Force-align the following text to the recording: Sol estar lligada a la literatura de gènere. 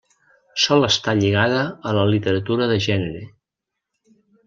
Sol 0.63 0.85
estar 0.87 1.15
lligada 1.19 1.59
a 1.91 1.95
la 1.99 2.07
literatura 2.15 2.71
de 2.75 2.81
gènere. 2.89 3.25